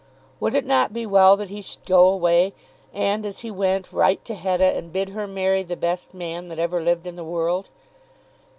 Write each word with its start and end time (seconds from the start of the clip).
Would 0.39 0.55
it 0.55 0.65
not 0.65 0.93
be 0.93 1.05
well 1.05 1.37
that 1.37 1.51
he 1.51 1.61
should 1.61 1.85
go 1.85 2.07
away, 2.07 2.53
and, 2.91 3.23
as 3.23 3.41
he 3.41 3.51
went, 3.51 3.93
write 3.93 4.25
to 4.25 4.33
Hetta 4.33 4.63
and 4.75 4.91
bid 4.91 5.09
her 5.09 5.27
marry 5.27 5.61
the 5.61 5.75
best 5.75 6.15
man 6.15 6.47
that 6.47 6.57
ever 6.57 6.81
lived 6.81 7.05
in 7.05 7.17
the 7.17 7.23
world? 7.23 7.69